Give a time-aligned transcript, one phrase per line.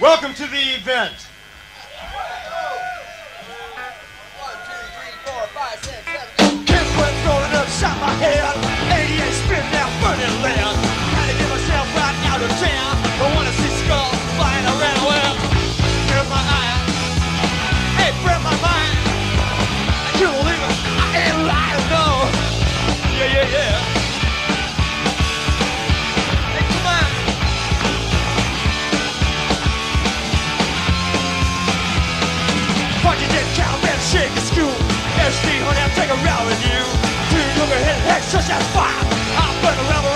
[0.00, 1.26] Welcome to the event.
[4.38, 6.64] One, two, three, four, five, six, seven.
[6.64, 8.67] Kids went throwing up, shot my head.
[34.08, 34.72] shake a school,
[35.20, 36.16] SD honey, I'll take a
[36.48, 36.80] with you.
[37.28, 37.36] Do
[37.68, 39.04] your head, heck, such as fire.
[39.36, 40.07] I'll burn around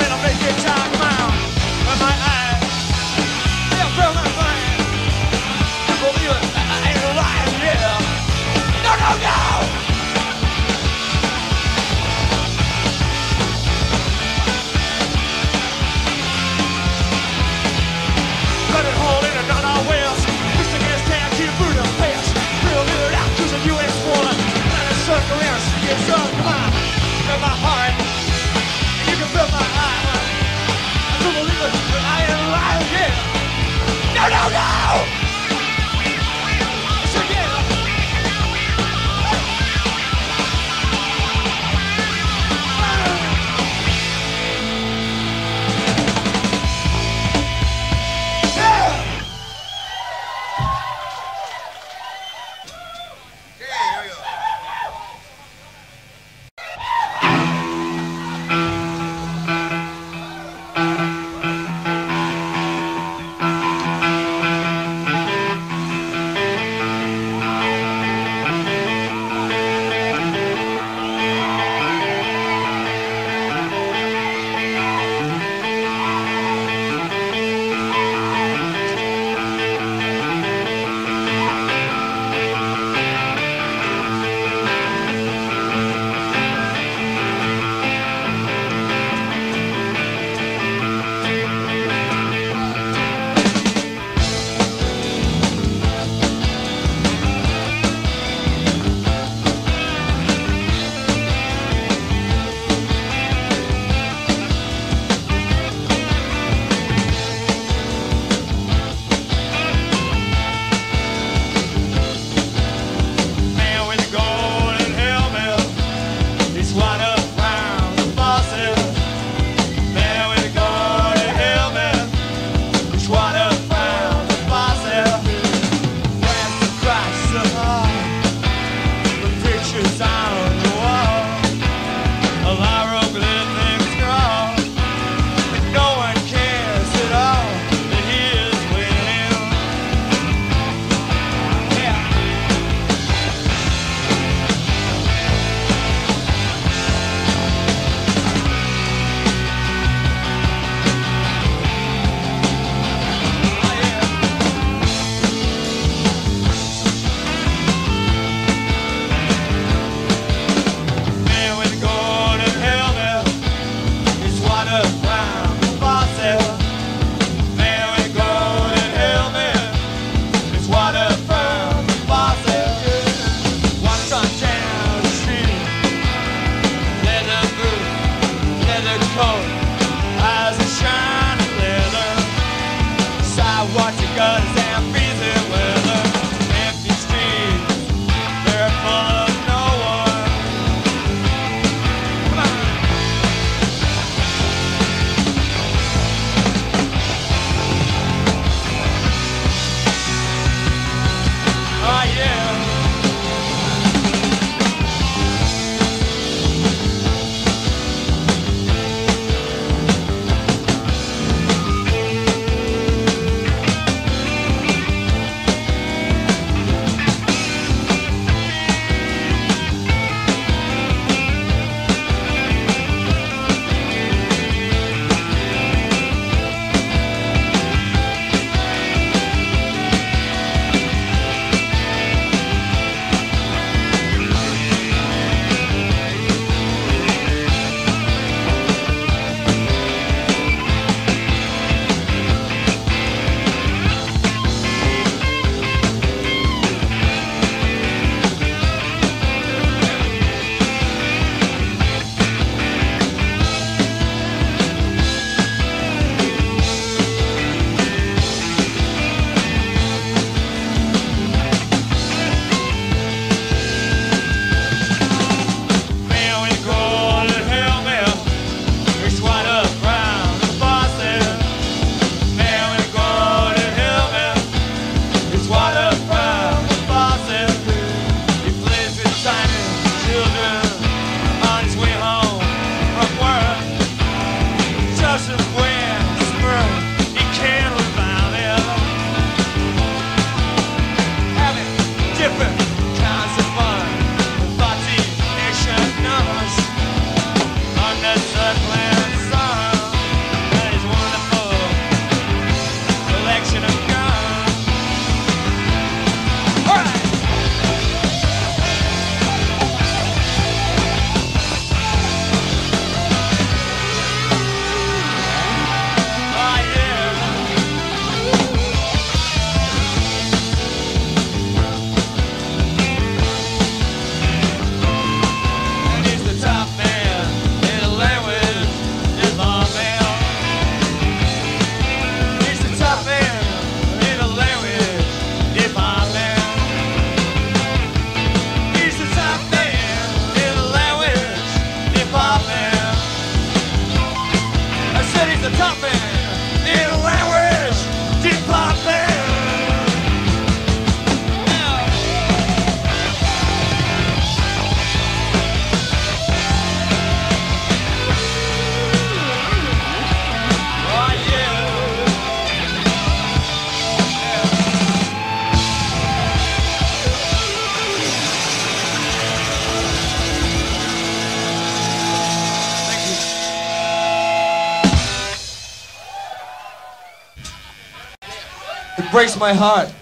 [379.22, 380.01] Breaks my heart.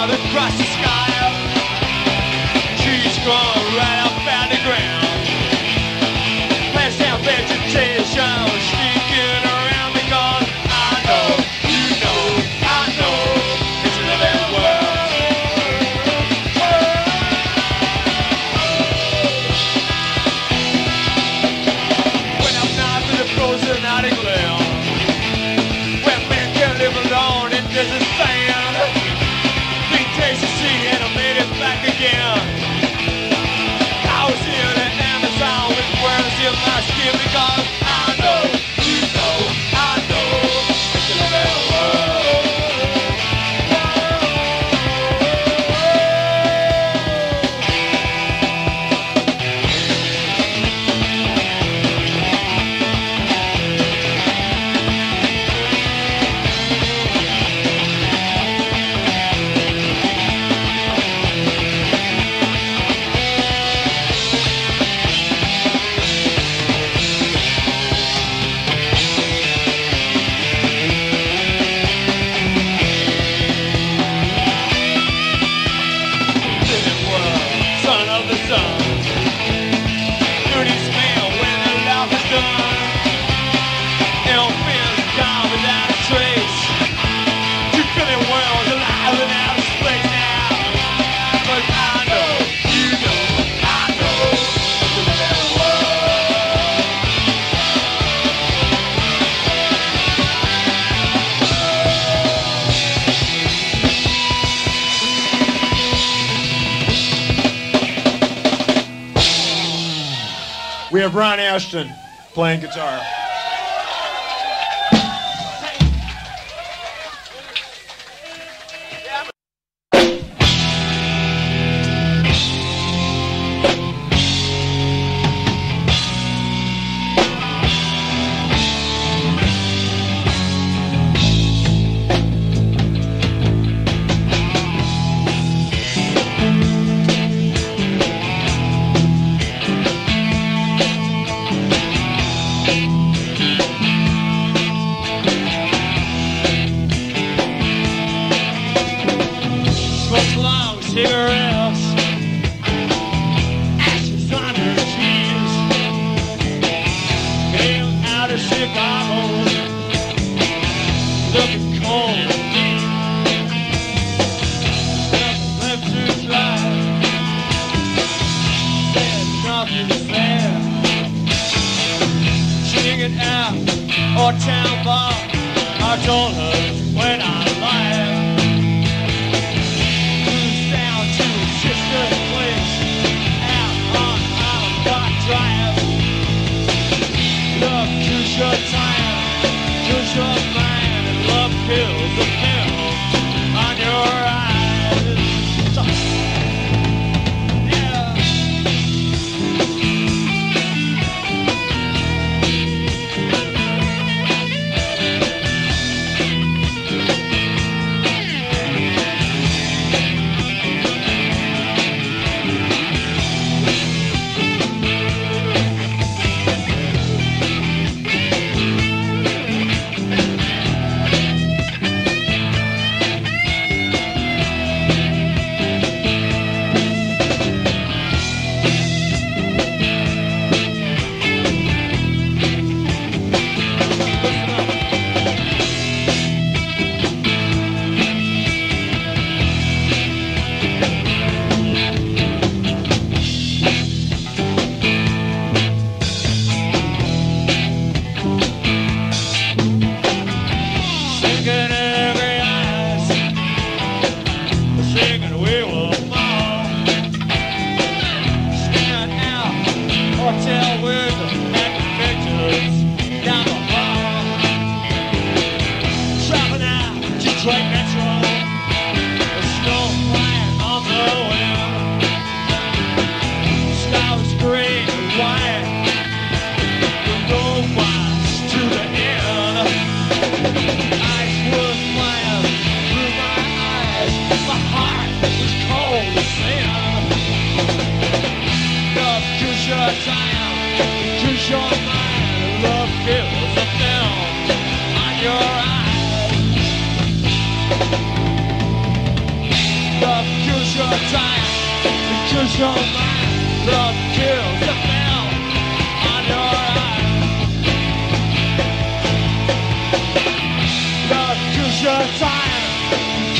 [0.00, 1.10] Out across the sky.
[2.80, 3.59] Trees growing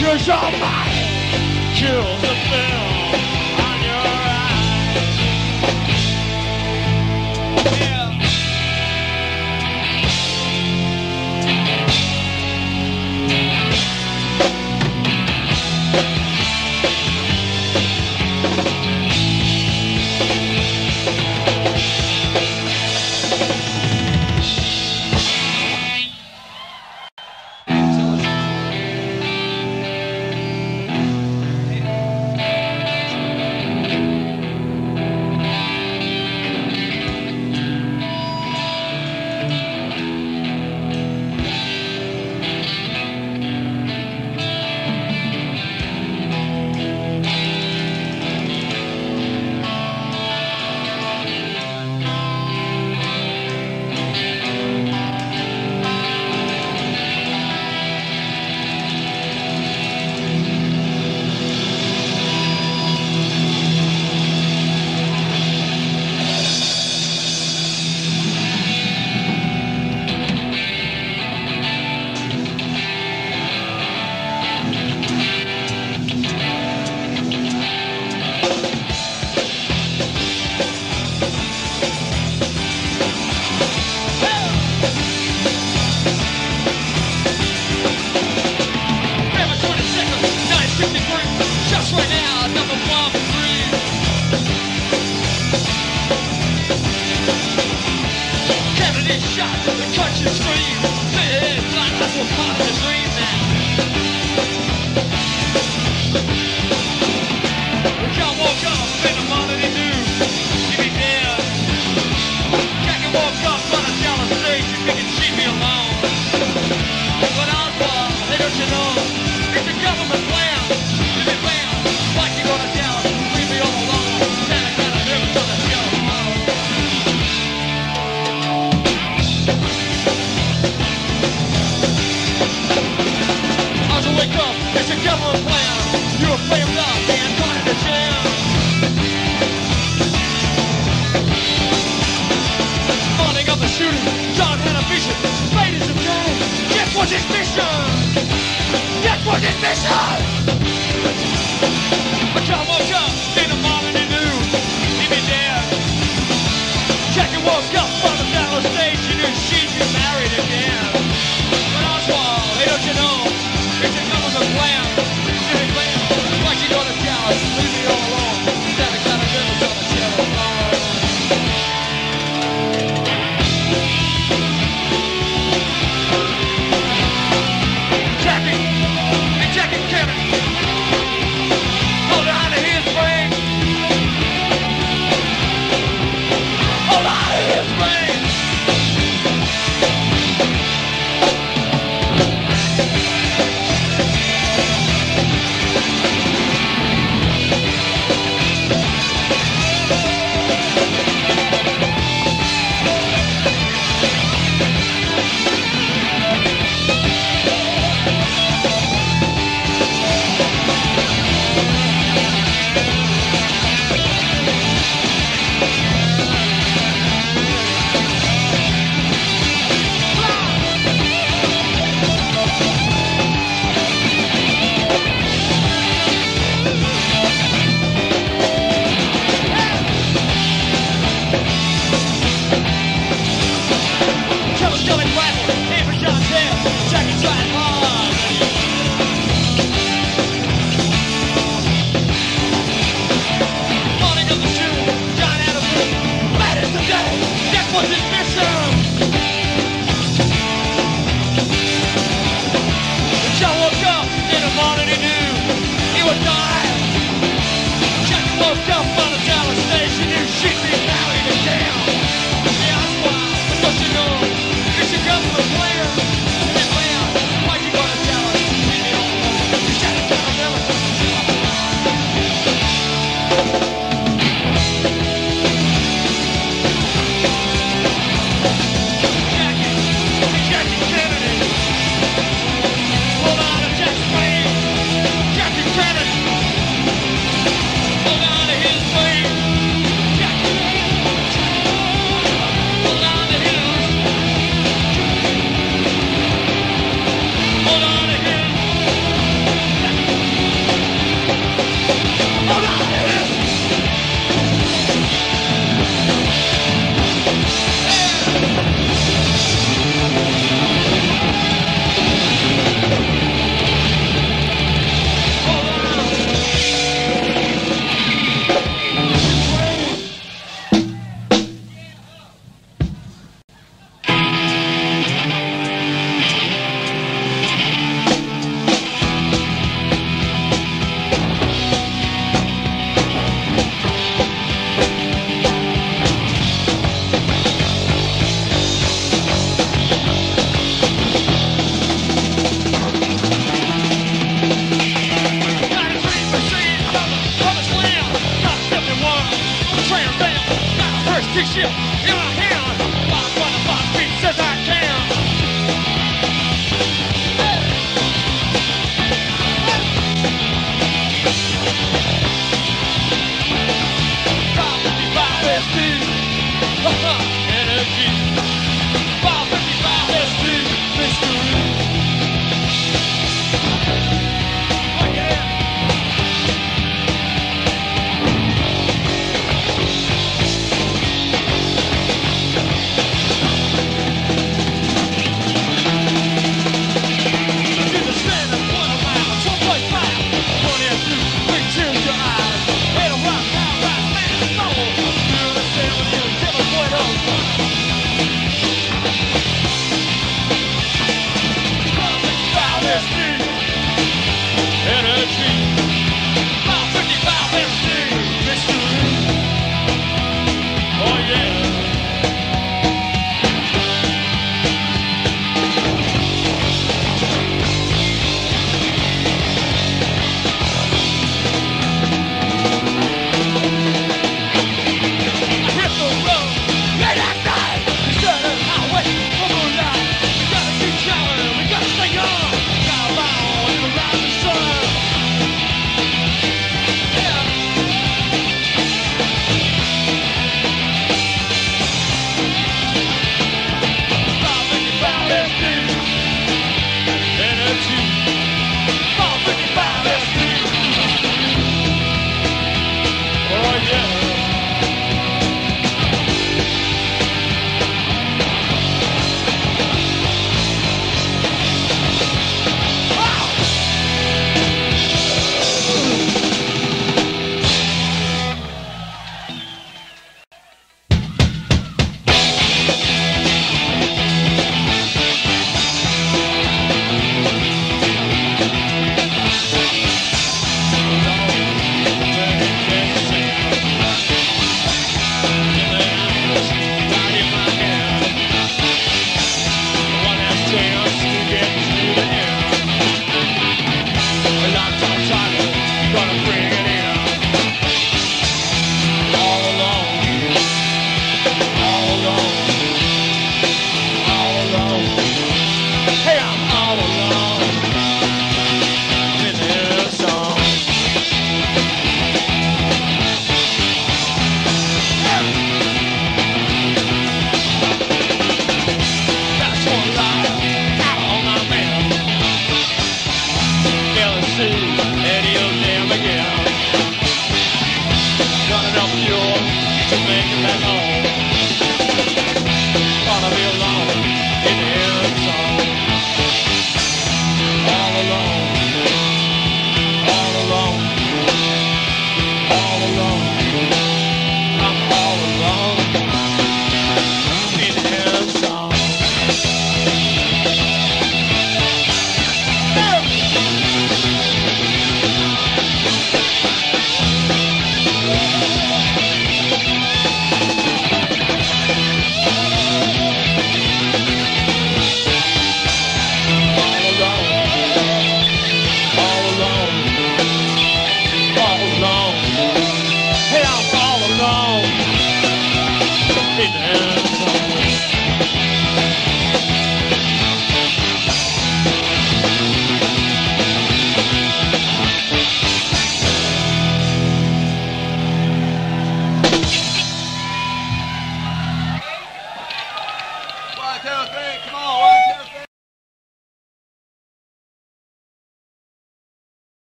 [0.00, 3.14] kills your mind, kills the film
[3.68, 4.06] on your
[7.76, 7.89] eyes.